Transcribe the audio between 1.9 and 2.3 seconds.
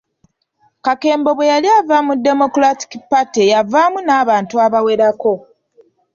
mu